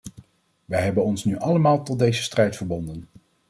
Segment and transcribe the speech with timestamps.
[0.65, 3.07] Wij hebben ons nu allemaal tot deze strijd verbonden.